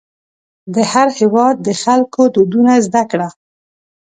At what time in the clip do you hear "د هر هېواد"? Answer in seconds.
0.73-1.55